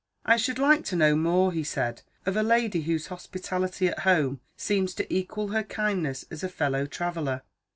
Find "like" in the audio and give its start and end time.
0.57-0.83